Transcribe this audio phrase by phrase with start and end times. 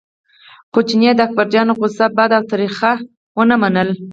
[0.71, 2.91] خو چیني د اکبرجان غوسه بده او تریخه
[3.37, 3.93] ونه منله.